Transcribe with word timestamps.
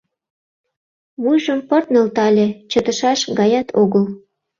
Вуйжым 1.21 1.59
пырт 1.67 1.87
нӧлтале— 1.93 2.47
чытышаш 2.71 3.19
гаят 3.39 3.67
огыл. 3.81 4.05